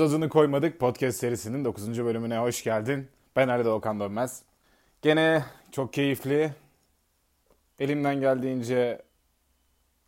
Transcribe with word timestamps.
Adını 0.00 0.28
Koymadık 0.28 0.80
podcast 0.80 1.18
serisinin 1.18 1.64
9. 1.64 2.04
bölümüne 2.04 2.38
hoş 2.38 2.64
geldin. 2.64 3.08
Ben 3.36 3.48
Arada 3.48 3.70
Okan 3.70 4.00
Dönmez. 4.00 4.42
Gene 5.02 5.44
çok 5.72 5.92
keyifli, 5.92 6.52
elimden 7.78 8.20
geldiğince 8.20 9.02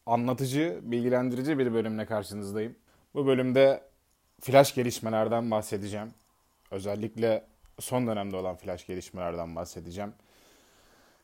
anlatıcı, 0.06 0.80
bilgilendirici 0.82 1.58
bir 1.58 1.72
bölümle 1.72 2.06
karşınızdayım. 2.06 2.76
Bu 3.14 3.26
bölümde 3.26 3.82
flash 4.40 4.74
gelişmelerden 4.74 5.50
bahsedeceğim. 5.50 6.10
Özellikle 6.70 7.44
son 7.80 8.06
dönemde 8.06 8.36
olan 8.36 8.56
flash 8.56 8.86
gelişmelerden 8.86 9.56
bahsedeceğim. 9.56 10.12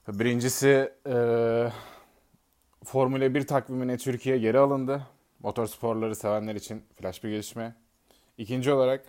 Birincisi 0.08 0.92
e, 1.06 1.16
Formula 2.84 3.34
1 3.34 3.46
takvimine 3.46 3.96
Türkiye 3.96 4.38
geri 4.38 4.58
alındı. 4.58 5.06
Motorsporları 5.40 6.16
sevenler 6.16 6.54
için 6.54 6.82
flash 6.96 7.24
bir 7.24 7.30
gelişme. 7.30 7.85
İkinci 8.38 8.72
olarak 8.72 9.04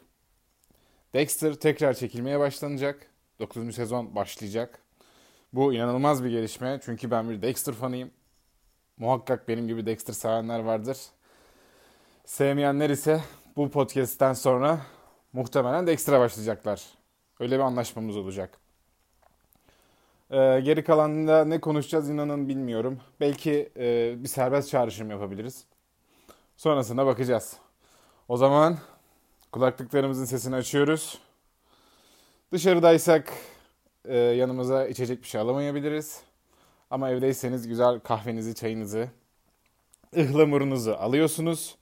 Dexter 1.13 1.54
tekrar 1.54 1.94
çekilmeye 1.94 2.40
başlanacak. 2.40 3.08
9. 3.40 3.76
sezon 3.76 4.16
başlayacak. 4.16 4.80
Bu 5.54 5.73
inanılmaz 5.73 6.23
bir 6.23 6.30
gelişme 6.30 6.80
çünkü 6.85 7.12
ben 7.12 7.30
bir 7.30 7.41
Dexter 7.41 7.73
fanıyım. 7.73 8.12
Muhakkak 8.98 9.48
benim 9.48 9.68
gibi 9.68 9.85
Dexter 9.85 10.13
sevenler 10.13 10.60
vardır. 10.60 10.98
Sevmeyenler 12.26 12.90
ise 12.90 13.21
bu 13.55 13.71
podcast'ten 13.71 14.34
sonra 14.34 14.82
muhtemelen 15.34 15.88
Dexter'a 15.88 16.20
başlayacaklar. 16.20 16.85
Öyle 17.40 17.55
bir 17.55 17.63
anlaşmamız 17.63 18.18
olacak. 18.18 18.60
Ee, 20.32 20.60
geri 20.63 20.84
kalanında 20.84 21.46
ne 21.46 21.62
konuşacağız 21.62 22.10
inanın 22.10 22.48
bilmiyorum. 22.48 22.99
Belki 23.20 23.70
e, 23.77 24.16
bir 24.23 24.27
serbest 24.27 24.70
çağrışım 24.70 25.12
yapabiliriz. 25.12 25.66
Sonrasında 26.57 27.05
bakacağız. 27.05 27.57
O 28.27 28.38
zaman 28.38 28.77
kulaklıklarımızın 29.51 30.26
sesini 30.26 30.55
açıyoruz. 30.55 31.20
Dışarıdaysak 32.51 33.34
e, 34.05 34.17
yanımıza 34.17 34.87
içecek 34.87 35.21
bir 35.21 35.27
şey 35.27 35.41
alamayabiliriz. 35.41 36.21
Ama 36.89 37.09
evdeyseniz 37.09 37.67
güzel 37.67 37.99
kahvenizi, 37.99 38.55
çayınızı, 38.55 39.09
ıhlamurunuzu 40.17 40.91
alıyorsunuz 40.91 41.76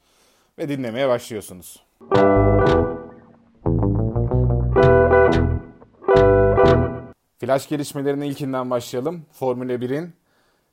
ve 0.58 0.70
dinlemeye 0.70 1.10
başlıyorsunuz. 1.10 1.86
Flash 7.40 7.70
gelişmelerine 7.70 8.28
ilkinden 8.28 8.70
başlayalım. 8.70 9.26
Formula 9.32 9.74
1'in 9.74 10.14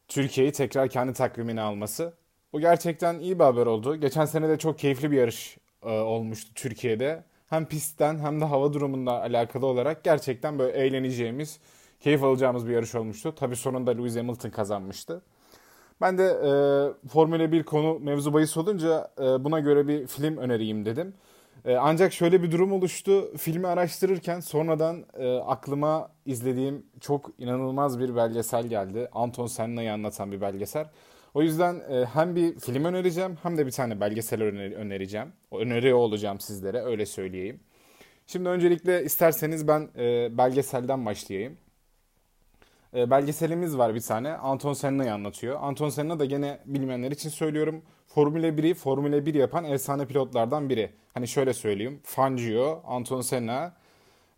Türkiye'yi 0.09 0.53
tekrar 0.53 0.89
kendi 0.89 1.13
takvimine 1.13 1.61
alması. 1.61 2.15
Bu 2.53 2.61
gerçekten 2.61 3.19
iyi 3.19 3.39
bir 3.39 3.45
haber 3.45 3.67
oldu. 3.67 3.97
Geçen 3.97 4.25
sene 4.25 4.49
de 4.49 4.59
çok 4.59 4.79
keyifli 4.79 5.11
bir 5.11 5.17
yarış 5.17 5.59
e, 5.83 5.91
olmuştu 5.91 6.51
Türkiye'de. 6.55 7.25
Hem 7.49 7.67
pistten 7.67 8.19
hem 8.19 8.41
de 8.41 8.45
hava 8.45 8.73
durumunda 8.73 9.21
alakalı 9.21 9.67
olarak 9.67 10.05
gerçekten 10.05 10.59
böyle 10.59 10.79
eğleneceğimiz, 10.79 11.61
keyif 12.01 12.25
alacağımız 12.25 12.69
bir 12.69 12.73
yarış 12.73 12.95
olmuştu. 12.95 13.35
Tabii 13.37 13.57
sonunda 13.57 13.91
Lewis 13.91 14.17
Hamilton 14.17 14.51
kazanmıştı. 14.51 15.23
Ben 16.01 16.19
de 16.19 16.25
e, 16.25 17.09
Formula 17.09 17.53
1 17.53 17.63
konu 17.63 17.99
mevzu 17.99 18.35
bahis 18.35 18.57
olunca 18.57 19.11
e, 19.19 19.45
buna 19.45 19.61
göre 19.61 19.89
bir 19.89 20.07
film 20.07 20.37
önereyim 20.37 20.85
dedim. 20.85 21.15
E, 21.65 21.77
ancak 21.77 22.13
şöyle 22.13 22.43
bir 22.43 22.51
durum 22.51 22.73
oluştu. 22.73 23.37
Filmi 23.37 23.67
araştırırken 23.67 24.41
sonradan 24.41 25.05
e, 25.15 25.37
aklıma 25.37 26.09
izlediğim 26.27 26.87
çok 27.01 27.31
inanılmaz 27.39 27.99
bir 28.01 28.17
belgesel 28.17 28.67
geldi. 28.67 29.09
Anton 29.13 29.47
Senna'yı 29.47 29.93
anlatan 29.93 30.33
bir 30.33 30.41
belgesel. 30.41 30.87
O 31.35 31.43
yüzden 31.43 31.81
e, 31.91 32.05
hem 32.05 32.37
bir 32.37 32.61
film 32.61 32.85
önereceğim 32.85 33.39
hem 33.43 33.59
de 33.59 33.67
bir 33.67 33.71
tane 33.71 34.01
belgesel 34.01 34.43
öner- 34.43 34.75
önereceğim. 34.75 35.33
Öneriyor 35.53 35.99
olacağım 35.99 36.41
sizlere 36.41 36.83
öyle 36.83 37.07
söyleyeyim. 37.07 37.61
Şimdi 38.27 38.49
öncelikle 38.49 39.05
isterseniz 39.05 39.69
ben 39.69 39.89
e, 39.99 40.39
belgeselden 40.39 41.07
başlayayım. 41.07 41.57
E, 42.95 43.11
belgeselimiz 43.11 43.79
var 43.79 43.95
bir 43.95 44.01
tane. 44.01 44.33
Anton 44.33 44.73
Senna'yı 44.73 45.15
anlatıyor. 45.15 45.59
Anton 45.61 45.89
Senna 45.89 46.19
da 46.19 46.25
gene 46.25 46.61
bilmeyenler 46.67 47.11
için 47.11 47.29
söylüyorum. 47.29 47.83
Formula 48.07 48.47
1'i 48.47 48.75
Formula 48.75 49.27
1 49.27 49.35
yapan 49.35 49.65
efsane 49.65 50.07
pilotlardan 50.07 50.69
biri. 50.71 50.91
Hani 51.15 51.29
şöyle 51.29 51.53
söyleyeyim. 51.55 52.01
Fangio, 52.05 52.83
Anton 52.87 53.21
Senna, 53.21 53.75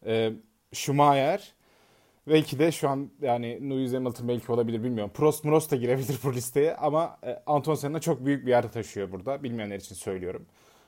e, 0.06 0.32
Schumacher, 0.72 1.53
belki 2.28 2.58
de 2.58 2.72
şu 2.72 2.88
an 2.88 3.10
yani 3.22 3.70
Lewis 3.70 3.94
Hamilton 3.94 4.28
belki 4.28 4.52
olabilir 4.52 4.84
bilmiyorum. 4.84 5.12
Prost 5.14 5.44
Muros 5.44 5.70
da 5.70 5.76
girebilir 5.76 6.18
bu 6.24 6.32
listeye 6.34 6.76
ama 6.76 7.18
e, 7.26 7.42
Anton 7.46 7.74
Senna 7.74 8.00
çok 8.00 8.24
büyük 8.24 8.46
bir 8.46 8.50
yer 8.50 8.72
taşıyor 8.72 9.12
burada. 9.12 9.42
Bilmeyenler 9.42 9.76
için 9.76 9.94
söylüyorum. 9.94 10.46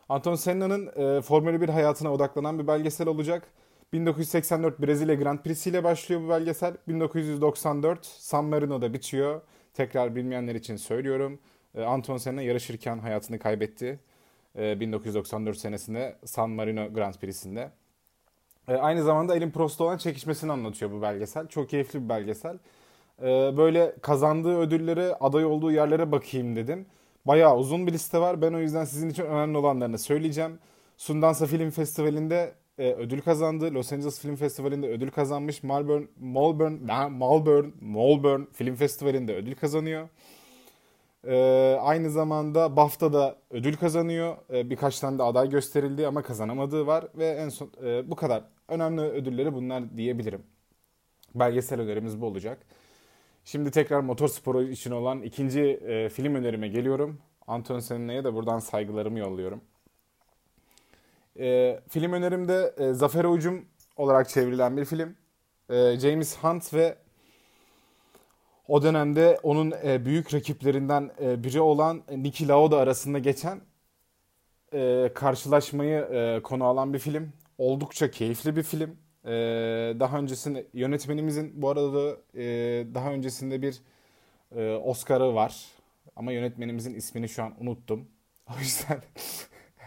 Anton 0.08 0.34
Senna'nın 0.34 0.86
e, 0.86 1.20
Formula 1.20 1.60
1 1.60 1.68
hayatına 1.68 2.12
odaklanan 2.12 2.58
bir 2.58 2.66
belgesel 2.66 3.08
olacak. 3.08 3.50
1984 3.92 4.80
Brezilya 4.80 5.14
Grand 5.14 5.38
Prix 5.38 5.66
ile 5.66 5.84
başlıyor 5.84 6.22
bu 6.22 6.28
belgesel. 6.28 6.76
1994 6.88 8.06
San 8.06 8.44
Marino'da 8.44 8.92
bitiyor. 8.94 9.40
Tekrar 9.74 10.16
bilmeyenler 10.16 10.54
için 10.54 10.76
söylüyorum. 10.76 11.38
E, 11.74 11.82
Anton 11.82 12.16
Senna 12.16 12.42
yarışırken 12.42 12.98
hayatını 12.98 13.38
kaybetti. 13.38 14.00
E, 14.58 14.80
1994 14.80 15.58
senesinde 15.58 16.16
San 16.24 16.50
Marino 16.50 16.92
Grand 16.92 17.14
Prix'sinde. 17.14 17.70
E, 18.68 18.74
aynı 18.74 19.02
zamanda 19.02 19.36
Elin 19.36 19.50
Prost'ta 19.50 19.84
olan 19.84 19.98
çekişmesini 19.98 20.52
anlatıyor 20.52 20.92
bu 20.92 21.02
belgesel. 21.02 21.46
Çok 21.48 21.68
keyifli 21.68 22.04
bir 22.04 22.08
belgesel. 22.08 22.58
E, 23.22 23.56
böyle 23.56 23.96
kazandığı 24.02 24.58
ödüllere, 24.58 25.14
aday 25.20 25.44
olduğu 25.44 25.72
yerlere 25.72 26.12
bakayım 26.12 26.56
dedim. 26.56 26.86
Bayağı 27.26 27.56
uzun 27.56 27.86
bir 27.86 27.92
liste 27.92 28.18
var. 28.18 28.42
Ben 28.42 28.52
o 28.52 28.58
yüzden 28.58 28.84
sizin 28.84 29.08
için 29.08 29.22
önemli 29.24 29.58
olanlarını 29.58 29.98
söyleyeceğim. 29.98 30.58
Sundance 30.96 31.46
Film 31.46 31.70
Festivali'nde 31.70 32.54
e, 32.78 32.92
ödül 32.92 33.20
kazandı. 33.20 33.74
Los 33.74 33.92
Angeles 33.92 34.20
Film 34.20 34.36
Festivali'nde 34.36 34.88
ödül 34.88 35.10
kazanmış. 35.10 35.62
Melbourne, 35.62 36.06
Melbourne, 36.20 36.78
Melbourne, 37.10 37.70
Melbourne 37.80 38.46
Film 38.52 38.74
Festivali'nde 38.74 39.34
ödül 39.36 39.54
kazanıyor. 39.54 40.08
E, 41.26 41.34
aynı 41.80 42.10
zamanda 42.10 42.76
BAFTA'da 42.76 43.36
ödül 43.50 43.76
kazanıyor. 43.76 44.36
E, 44.52 44.70
birkaç 44.70 45.00
tane 45.00 45.18
de 45.18 45.22
aday 45.22 45.50
gösterildi 45.50 46.06
ama 46.06 46.22
kazanamadığı 46.22 46.86
var. 46.86 47.04
Ve 47.14 47.26
en 47.28 47.48
son 47.48 47.70
e, 47.84 48.10
bu 48.10 48.16
kadar. 48.16 48.55
Önemli 48.68 49.00
ödülleri 49.00 49.54
bunlar 49.54 49.96
diyebilirim. 49.96 50.42
Belgesel 51.34 51.80
önerimiz 51.80 52.20
bu 52.20 52.26
olacak. 52.26 52.58
Şimdi 53.44 53.70
tekrar 53.70 54.00
motorsporu 54.00 54.62
için 54.62 54.90
olan 54.90 55.22
ikinci 55.22 55.60
e, 55.62 56.08
film 56.08 56.34
önerime 56.34 56.68
geliyorum. 56.68 57.18
Anton 57.46 57.78
Senna'ya 57.78 58.24
da 58.24 58.34
buradan 58.34 58.58
saygılarımı 58.58 59.18
yolluyorum. 59.18 59.60
E, 61.38 61.80
film 61.88 62.12
önerimde 62.12 62.74
e, 62.78 62.92
Zafer 62.92 63.24
Ucum 63.24 63.64
olarak 63.96 64.28
çevrilen 64.28 64.76
bir 64.76 64.84
film. 64.84 65.16
E, 65.70 65.98
James 65.98 66.38
Hunt 66.38 66.74
ve 66.74 66.96
o 68.68 68.82
dönemde 68.82 69.38
onun 69.42 69.72
e, 69.84 70.04
büyük 70.04 70.34
rakiplerinden 70.34 71.10
e, 71.20 71.44
biri 71.44 71.60
olan 71.60 72.02
Niki 72.10 72.48
Lauda 72.48 72.78
arasında 72.78 73.18
geçen 73.18 73.60
e, 74.72 75.10
karşılaşmayı 75.14 75.98
e, 75.98 76.40
konu 76.42 76.64
alan 76.64 76.94
bir 76.94 76.98
film. 76.98 77.32
Oldukça 77.58 78.10
keyifli 78.10 78.56
bir 78.56 78.62
film. 78.62 78.98
E, 79.24 79.30
daha 80.00 80.18
öncesinde 80.18 80.66
yönetmenimizin 80.74 81.62
bu 81.62 81.68
arada 81.70 82.16
e, 82.34 82.44
daha 82.94 83.12
öncesinde 83.12 83.62
bir 83.62 83.80
e, 84.56 84.76
Oscar'ı 84.76 85.34
var. 85.34 85.66
Ama 86.16 86.32
yönetmenimizin 86.32 86.94
ismini 86.94 87.28
şu 87.28 87.44
an 87.44 87.54
unuttum. 87.62 88.08
O 88.56 88.60
yüzden 88.60 89.02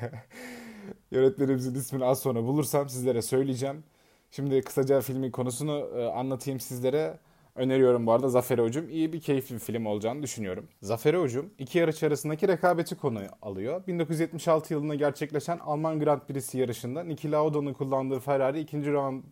yönetmenimizin 1.11 1.75
ismini 1.75 2.05
az 2.05 2.19
sonra 2.21 2.43
bulursam 2.43 2.89
sizlere 2.89 3.21
söyleyeceğim. 3.21 3.83
Şimdi 4.31 4.61
kısaca 4.61 5.01
filmin 5.01 5.31
konusunu 5.31 5.89
e, 5.97 6.05
anlatayım 6.05 6.59
sizlere. 6.59 7.19
Öneriyorum 7.55 8.05
bu 8.05 8.11
arada 8.11 8.29
Zafer 8.29 8.57
Ucum. 8.57 8.89
iyi 8.89 9.13
bir 9.13 9.21
keyifli 9.21 9.55
bir 9.55 9.59
film 9.59 9.85
olacağını 9.85 10.23
düşünüyorum. 10.23 10.67
Zafer 10.81 11.13
Ucum 11.13 11.49
iki 11.59 11.77
yarış 11.77 12.03
arasındaki 12.03 12.47
rekabeti 12.47 12.95
konu 12.95 13.19
alıyor. 13.41 13.87
1976 13.87 14.73
yılında 14.73 14.95
gerçekleşen 14.95 15.57
Alman 15.59 15.99
Grand 15.99 16.21
Prix'si 16.21 16.57
yarışında 16.57 17.03
Niki 17.03 17.31
Lauda'nın 17.31 17.73
kullandığı 17.73 18.19
Ferrari 18.19 18.59
ikinci 18.59 18.91
round, 18.91 19.23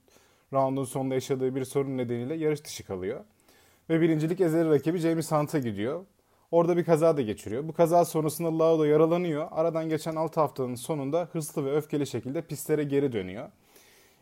roundun 0.53 0.83
sonunda 0.83 1.13
yaşadığı 1.13 1.55
bir 1.55 1.65
sorun 1.65 1.97
nedeniyle 1.97 2.35
yarış 2.35 2.65
dışı 2.65 2.85
kalıyor. 2.85 3.23
Ve 3.89 4.01
birincilik 4.01 4.41
ezeli 4.41 4.69
rakibi 4.69 4.97
James 4.97 5.31
Hunt'a 5.31 5.59
gidiyor. 5.59 6.05
Orada 6.51 6.77
bir 6.77 6.83
kaza 6.83 7.17
da 7.17 7.21
geçiriyor. 7.21 7.67
Bu 7.67 7.73
kaza 7.73 8.05
sonrasında 8.05 8.59
Lauda 8.59 8.87
yaralanıyor. 8.87 9.47
Aradan 9.51 9.89
geçen 9.89 10.15
6 10.15 10.39
haftanın 10.39 10.75
sonunda 10.75 11.29
hırslı 11.31 11.65
ve 11.65 11.75
öfkeli 11.75 12.07
şekilde 12.07 12.41
pistlere 12.41 12.83
geri 12.83 13.11
dönüyor. 13.11 13.49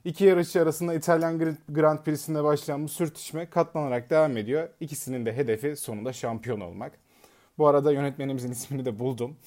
İki 0.06 0.26
yarışçı 0.26 0.62
arasında 0.62 0.94
İtalyan 0.94 1.58
Grand 1.70 2.00
Prix'sinde 2.00 2.44
başlayan 2.44 2.84
bu 2.84 2.88
sürtüşme 2.88 3.50
katlanarak 3.50 4.10
devam 4.10 4.38
ediyor. 4.38 4.70
İkisinin 4.80 5.26
de 5.26 5.38
hedefi 5.38 5.76
sonunda 5.76 6.14
şampiyon 6.14 6.60
olmak. 6.60 6.92
Bu 7.58 7.68
arada 7.68 7.92
yönetmenimizin 7.92 8.52
ismini 8.52 8.86
de 8.86 9.00
buldum. 9.00 9.38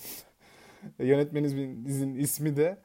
yönetmenimizin 0.98 2.14
ismi 2.14 2.56
de 2.56 2.78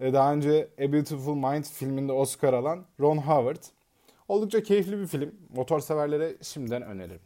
e, 0.00 0.12
daha 0.12 0.32
önce 0.32 0.68
A 0.78 0.92
Beautiful 0.92 1.34
Mind 1.34 1.64
filminde 1.64 2.12
Oscar 2.12 2.52
alan 2.52 2.84
Ron 3.00 3.16
Howard. 3.16 3.62
Oldukça 4.28 4.62
keyifli 4.62 4.98
bir 4.98 5.06
film. 5.06 5.34
Motor 5.56 5.80
severlere 5.80 6.36
şimdiden 6.42 6.82
öneririm. 6.82 7.20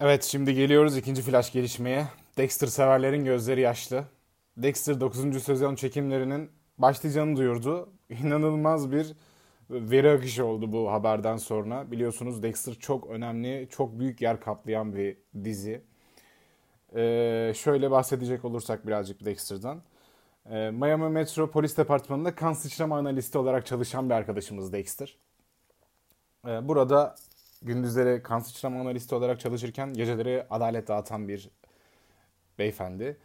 Evet 0.00 0.24
şimdi 0.24 0.54
geliyoruz 0.54 0.96
ikinci 0.96 1.22
flash 1.22 1.52
gelişmeye. 1.52 2.06
Dexter 2.38 2.66
severlerin 2.66 3.24
gözleri 3.24 3.60
yaşlı. 3.60 4.04
Dexter 4.56 5.00
9. 5.00 5.42
sezon 5.42 5.74
çekimlerinin 5.74 6.50
başlayacağını 6.78 7.36
duyurdu. 7.36 7.92
İnanılmaz 8.10 8.92
bir 8.92 9.14
veri 9.70 10.10
akışı 10.10 10.44
oldu 10.44 10.72
bu 10.72 10.92
haberden 10.92 11.36
sonra. 11.36 11.90
Biliyorsunuz 11.90 12.42
Dexter 12.42 12.74
çok 12.74 13.06
önemli, 13.06 13.68
çok 13.70 13.98
büyük 13.98 14.20
yer 14.20 14.40
kaplayan 14.40 14.96
bir 14.96 15.16
dizi. 15.44 15.82
Ee, 16.96 17.52
şöyle 17.56 17.90
bahsedecek 17.90 18.44
olursak 18.44 18.86
birazcık 18.86 19.24
Dexter'dan. 19.24 19.82
Ee, 20.50 20.70
Miami 20.70 21.08
Metro 21.08 21.50
Polis 21.50 21.76
Departmanı'nda 21.76 22.34
kan 22.34 22.52
sıçrama 22.52 22.98
analisti 22.98 23.38
olarak 23.38 23.66
çalışan 23.66 24.10
bir 24.10 24.14
arkadaşımız 24.14 24.72
Dexter. 24.72 25.16
Ee, 26.46 26.68
burada 26.68 27.14
gündüzleri 27.62 28.22
kan 28.22 28.38
sıçrama 28.38 28.80
analisti 28.80 29.14
olarak 29.14 29.40
çalışırken 29.40 29.92
geceleri 29.92 30.46
adalet 30.50 30.88
dağıtan 30.88 31.28
bir 31.28 31.50
beyefendi. 32.58 33.16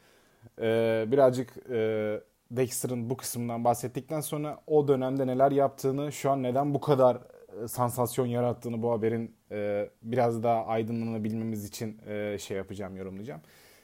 Ee, 0.61 1.05
birazcık 1.07 1.57
e, 1.69 2.19
Dexter'ın 2.51 3.09
bu 3.09 3.17
kısmından 3.17 3.63
bahsettikten 3.63 4.21
sonra 4.21 4.59
o 4.67 4.87
dönemde 4.87 5.27
neler 5.27 5.51
yaptığını, 5.51 6.11
şu 6.11 6.31
an 6.31 6.43
neden 6.43 6.73
bu 6.73 6.81
kadar 6.81 7.15
e, 7.63 7.67
sansasyon 7.67 8.25
yarattığını 8.25 8.81
bu 8.81 8.91
haberin 8.91 9.35
e, 9.51 9.89
biraz 10.01 10.43
daha 10.43 10.65
aydınlanabilmemiz 10.65 11.65
için 11.65 11.97
e, 12.07 12.37
şey 12.37 12.57
yapacağım, 12.57 12.97
yorumlayacağım. 12.97 13.41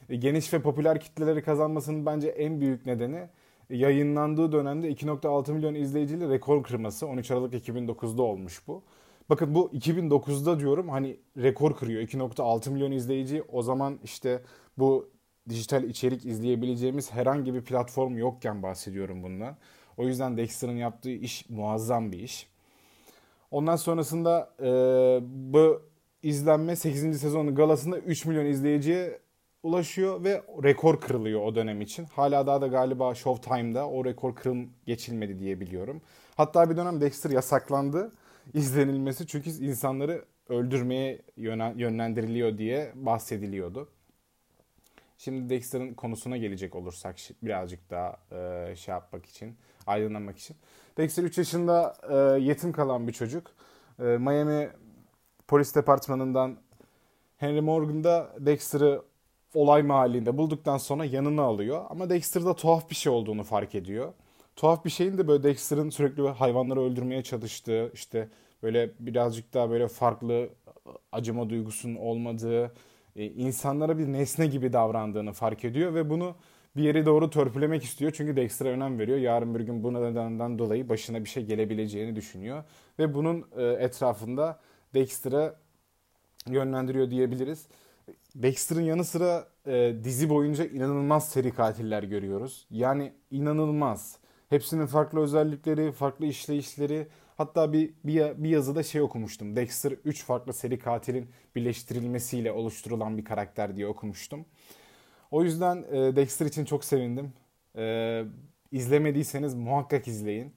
E, 0.10 0.16
geniş 0.16 0.54
ve 0.54 0.62
popüler 0.62 1.00
kitleleri 1.00 1.44
kazanmasının 1.44 2.06
bence 2.06 2.28
en 2.28 2.62
büyük 2.62 2.86
nedeni 2.86 3.30
yayınlandığı 3.69 4.51
dönemde 4.51 4.92
2.6 4.92 5.51
milyon 5.51 5.75
izleyiciyle 5.75 6.30
rekor 6.30 6.63
kırması. 6.63 7.07
13 7.07 7.31
Aralık 7.31 7.54
2009'da 7.54 8.22
olmuş 8.22 8.68
bu. 8.68 8.84
Bakın 9.30 9.56
bu 9.56 9.72
2009'da 9.74 10.60
diyorum 10.60 10.90
hani 10.90 11.19
rekor 11.38 11.75
kırıyor. 11.75 12.01
2.6 12.01 12.69
milyon 12.69 12.92
izleyici 12.92 13.44
o 13.51 13.62
zaman 13.62 14.00
işte 14.04 14.42
bu 14.78 15.10
dijital 15.50 15.84
içerik 15.84 16.25
izleyebileceğimiz 16.25 17.12
herhangi 17.12 17.54
bir 17.54 17.62
platform 17.62 18.18
yokken 18.18 18.63
bahsediyorum 18.63 19.24
bundan. 19.24 19.57
O 19.98 20.07
yüzden 20.07 20.38
Dexter'ın 20.38 20.78
yaptığı 20.78 21.12
iş 21.12 21.50
muazzam 21.50 22.12
bir 22.12 22.19
iş. 22.19 22.48
Ondan 23.51 23.75
sonrasında 23.75 24.50
e, 24.60 24.69
bu 25.54 25.81
izlenme 26.24 26.75
8. 26.75 27.19
sezonun 27.19 27.56
galasında 27.56 27.98
3 28.00 28.25
milyon 28.25 28.46
izleyiciye 28.46 29.19
ulaşıyor 29.63 30.24
ve 30.24 30.44
rekor 30.63 31.01
kırılıyor 31.01 31.42
o 31.42 31.56
dönem 31.56 31.81
için. 31.81 32.06
Hala 32.06 32.48
daha 32.48 32.62
da 32.62 32.68
galiba 32.68 33.16
Showtime'da 33.16 33.90
o 33.90 34.06
rekor 34.06 34.36
kırım 34.36 34.69
geçilmedi 34.86 35.40
diye 35.40 35.60
biliyorum. 35.60 36.01
Hatta 36.36 36.69
bir 36.69 36.78
dönem 36.78 37.01
Dexter 37.01 37.30
yasaklandı 37.30 38.12
izlenilmesi 38.54 39.28
çünkü 39.28 39.50
insanları 39.50 40.25
öldürmeye 40.50 41.22
yönlendiriliyor 41.75 42.57
diye 42.57 42.92
bahsediliyordu. 42.96 43.90
Şimdi 45.19 45.50
Dexter'ın 45.50 45.94
konusuna 45.94 46.38
gelecek 46.38 46.75
olursak 46.75 47.16
birazcık 47.44 47.89
daha 47.89 48.18
e, 48.31 48.75
şey 48.75 48.92
yapmak 48.92 49.25
için, 49.25 49.56
aydınlanmak 49.88 50.38
için. 50.38 50.57
Dexter 50.98 51.24
3 51.24 51.38
yaşında 51.38 51.95
e, 52.10 52.42
yetim 52.42 52.71
kalan 52.71 53.07
bir 53.07 53.13
çocuk. 53.13 53.51
E, 54.00 54.04
Miami 54.04 54.69
polis 55.48 55.75
departmanından 55.75 56.57
Henry 57.38 57.62
Morgan 57.62 58.04
da 58.04 58.36
Dexter'ı 58.39 59.01
olay 59.54 59.83
mahallinde 59.83 60.38
bulduktan 60.38 60.77
sonra 60.77 61.06
yanına 61.06 61.42
alıyor. 61.42 61.86
Ama 61.89 62.10
Dexter'da 62.10 62.56
tuhaf 62.56 62.89
bir 62.89 62.95
şey 62.95 63.12
olduğunu 63.12 63.44
fark 63.44 63.75
ediyor. 63.75 64.13
Tuhaf 64.56 64.86
bir 64.86 64.89
şeyin 64.89 65.18
de 65.18 65.27
böyle 65.27 65.44
Dexter'ın 65.44 65.89
sürekli 65.89 66.30
hayvanları 66.30 66.81
öldürmeye 66.81 67.24
çalıştığı, 67.24 67.92
işte 67.94 68.30
böyle 68.63 68.92
birazcık 69.00 69.54
daha 69.54 69.69
böyle 69.69 69.88
farklı 69.88 70.50
acıma 71.12 71.50
duygusunun 71.50 71.95
olmadığı, 71.95 72.72
insanlara 73.25 73.98
bir 73.98 74.07
nesne 74.07 74.48
gibi 74.48 74.74
davrandığını 74.74 75.33
fark 75.33 75.66
ediyor 75.66 75.94
ve 75.94 76.10
bunu 76.10 76.36
bir 76.75 76.83
yere 76.83 77.06
doğru 77.06 77.30
törpülemek 77.30 77.83
istiyor. 77.83 78.12
Çünkü 78.16 78.36
Dexter'a 78.36 78.69
önem 78.69 79.00
veriyor. 79.00 79.18
Yarın 79.18 79.56
bir 79.56 79.60
gün 79.60 79.83
bu 79.83 79.94
nedenden 79.94 80.60
dolayı 80.60 80.89
başına 80.89 81.24
bir 81.24 81.30
şey 81.30 81.45
gelebileceğini 81.45 82.16
düşünüyor. 82.16 82.63
Ve 83.00 83.13
bunun 83.13 83.45
e, 83.57 83.63
etrafında 83.63 84.60
Dexter'a 84.94 85.56
yönlendiriyor 86.48 87.10
diyebiliriz. 87.12 87.68
Dexter'ın 88.36 88.81
yanı 88.81 89.06
sıra 89.06 89.48
e, 89.68 89.95
dizi 90.04 90.30
boyunca 90.30 90.65
inanılmaz 90.65 91.30
seri 91.30 91.51
katiller 91.51 92.04
görüyoruz. 92.04 92.68
Yani 92.72 93.13
inanılmaz. 93.31 94.18
Hepsinin 94.50 94.86
farklı 94.86 95.19
özellikleri, 95.19 95.92
farklı 95.92 96.25
işleyişleri. 96.25 97.07
Hatta 97.39 97.74
bir, 97.74 97.94
bir, 98.03 98.44
bir 98.44 98.50
yazıda 98.50 98.83
şey 98.83 99.01
okumuştum. 99.01 99.56
Dexter 99.56 99.91
3 99.91 100.24
farklı 100.24 100.53
seri 100.53 100.80
katilin 100.80 101.30
birleştirilmesiyle 101.56 102.51
oluşturulan 102.51 103.18
bir 103.18 103.25
karakter 103.25 103.75
diye 103.75 103.88
okumuştum. 103.88 104.45
O 105.31 105.44
yüzden 105.44 105.86
e, 105.91 106.15
Dexter 106.15 106.45
için 106.45 106.65
çok 106.65 106.86
sevindim. 106.86 107.33
E, 107.77 108.24
izlemediyseniz 108.71 109.56
muhakkak 109.56 110.07
izleyin. 110.07 110.53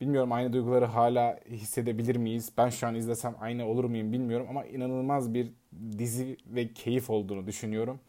Bilmiyorum 0.00 0.32
aynı 0.32 0.52
duyguları 0.52 0.84
hala 0.84 1.40
hissedebilir 1.50 2.16
miyiz? 2.16 2.52
Ben 2.58 2.68
şu 2.68 2.86
an 2.86 2.94
izlesem 2.94 3.36
aynı 3.40 3.66
olur 3.66 3.84
muyum 3.84 4.12
bilmiyorum 4.12 4.46
ama 4.50 4.64
inanılmaz 4.64 5.34
bir 5.34 5.52
dizi 5.98 6.36
ve 6.46 6.72
keyif 6.72 7.10
olduğunu 7.10 7.46
düşünüyorum. 7.46 8.00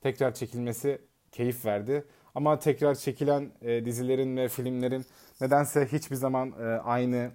Tekrar 0.00 0.34
çekilmesi 0.34 0.98
keyif 1.32 1.64
verdi. 1.64 2.04
Ama 2.34 2.58
tekrar 2.58 2.94
çekilen 2.94 3.50
e, 3.62 3.84
dizilerin 3.84 4.36
ve 4.36 4.48
filmlerin 4.48 5.04
nedense 5.40 5.86
hiçbir 5.92 6.16
zaman 6.16 6.52
e, 6.60 6.64
aynı 6.64 7.30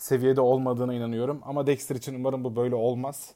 seviyede 0.00 0.40
olmadığına 0.40 0.94
inanıyorum. 0.94 1.40
Ama 1.44 1.66
Dexter 1.66 1.96
için 1.96 2.14
umarım 2.14 2.44
bu 2.44 2.56
böyle 2.56 2.74
olmaz. 2.74 3.34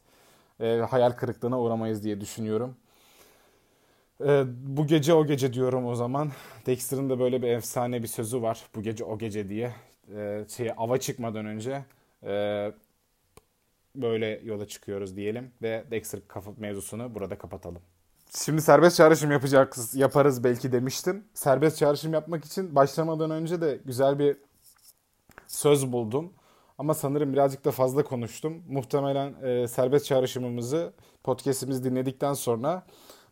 E, 0.61 0.77
hayal 0.77 1.11
kırıklığına 1.11 1.61
uğramayız 1.61 2.05
diye 2.05 2.21
düşünüyorum. 2.21 2.77
E, 4.21 4.45
bu 4.77 4.87
gece 4.87 5.15
o 5.15 5.27
gece 5.27 5.53
diyorum 5.53 5.87
o 5.87 5.95
zaman. 5.95 6.33
Dexter'ın 6.67 7.11
da 7.11 7.19
böyle 7.21 7.43
bir 7.43 7.49
efsane 7.49 8.03
bir 8.03 8.09
sözü 8.09 8.43
var. 8.43 8.63
Bu 8.75 8.83
gece 8.83 9.05
o 9.05 9.19
gece 9.19 9.49
diye. 9.49 9.75
E, 10.17 10.45
şey, 10.57 10.73
ava 10.77 10.99
çıkmadan 11.01 11.47
önce 11.47 11.85
e, 12.23 12.73
böyle 13.97 14.41
yola 14.45 14.67
çıkıyoruz 14.67 15.17
diyelim. 15.17 15.51
Ve 15.63 15.85
Dexter 15.91 16.21
mevzusunu 16.59 17.15
burada 17.15 17.39
kapatalım. 17.39 17.83
Şimdi 18.45 18.63
serbest 18.63 18.97
çağrışım 18.97 19.31
yapacağız, 19.31 19.95
yaparız 19.95 20.45
belki 20.45 20.73
demiştim. 20.73 21.25
Serbest 21.35 21.79
çağrışım 21.79 22.13
yapmak 22.13 22.45
için 22.45 22.75
başlamadan 22.75 23.31
önce 23.31 23.61
de 23.61 23.81
güzel 23.85 24.19
bir 24.19 24.37
söz 25.47 25.93
buldum. 25.93 26.33
Ama 26.79 26.95
sanırım 26.95 27.33
birazcık 27.33 27.65
da 27.65 27.71
fazla 27.71 28.05
konuştum. 28.05 28.63
Muhtemelen 28.69 29.35
e, 29.43 29.69
serbest 29.69 30.07
çağrışımımızı 30.07 30.93
podcast'imizi 31.25 31.85
dinledikten 31.85 32.35
sonra 32.35 32.87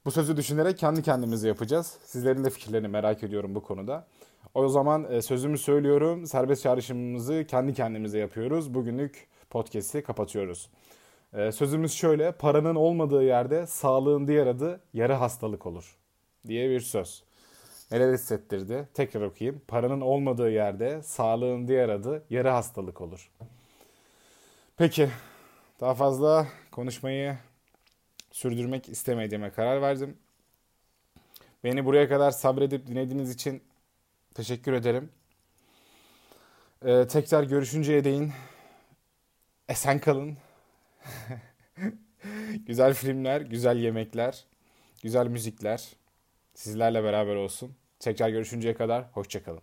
bu 0.04 0.10
sözü 0.10 0.36
düşünerek 0.36 0.78
kendi 0.78 1.02
kendimize 1.02 1.48
yapacağız. 1.48 1.98
Sizlerin 2.04 2.44
de 2.44 2.50
fikirlerini 2.50 2.88
merak 2.88 3.22
ediyorum 3.22 3.54
bu 3.54 3.62
konuda. 3.62 4.06
O 4.54 4.68
zaman 4.68 5.12
e, 5.12 5.22
sözümü 5.22 5.58
söylüyorum. 5.58 6.26
Serbest 6.26 6.62
çağrışımımızı 6.62 7.44
kendi 7.48 7.74
kendimize 7.74 8.18
yapıyoruz. 8.18 8.74
Bugünlük 8.74 9.28
podcast'i 9.50 10.02
kapatıyoruz. 10.02 10.70
E, 11.32 11.52
sözümüz 11.52 11.92
şöyle. 11.92 12.32
Paranın 12.32 12.74
olmadığı 12.74 13.24
yerde 13.24 13.66
sağlığın 13.66 14.28
diğer 14.28 14.46
adı 14.46 14.80
yarı 14.94 15.12
hastalık 15.12 15.66
olur. 15.66 15.96
Diye 16.46 16.70
bir 16.70 16.80
söz. 16.80 17.24
Neler 17.92 18.12
hissettirdi? 18.12 18.88
Tekrar 18.94 19.20
okuyayım. 19.20 19.62
Paranın 19.68 20.00
olmadığı 20.00 20.50
yerde 20.50 21.02
sağlığın 21.02 21.68
diğer 21.68 21.88
adı 21.88 22.24
yarı 22.30 22.48
hastalık 22.48 23.00
olur. 23.00 23.30
Peki. 24.76 25.10
Daha 25.80 25.94
fazla 25.94 26.46
konuşmayı 26.70 27.38
sürdürmek 28.30 28.88
istemediğime 28.88 29.50
karar 29.50 29.82
verdim. 29.82 30.16
Beni 31.64 31.84
buraya 31.84 32.08
kadar 32.08 32.30
sabredip 32.30 32.86
dinlediğiniz 32.86 33.30
için 33.30 33.62
teşekkür 34.34 34.72
ederim. 34.72 35.10
Ee, 36.84 37.06
tekrar 37.06 37.42
görüşünceye 37.42 38.04
değin 38.04 38.32
esen 39.68 39.98
kalın. 39.98 40.36
güzel 42.66 42.94
filmler, 42.94 43.40
güzel 43.40 43.76
yemekler, 43.76 44.44
güzel 45.02 45.26
müzikler 45.26 45.88
sizlerle 46.54 47.04
beraber 47.04 47.34
olsun. 47.34 47.76
Tekrar 48.02 48.28
görüşünceye 48.28 48.74
kadar 48.74 49.04
hoşçakalın. 49.12 49.62